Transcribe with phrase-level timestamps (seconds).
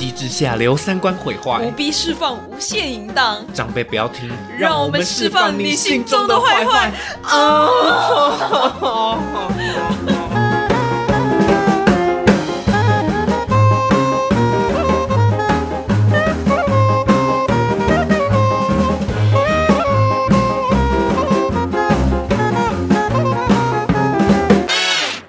[0.00, 6.90] 机之下留三观毁坏不必释放无限淫荡长辈不要听让我们释放你心中的坏坏
[7.24, 8.69] 哦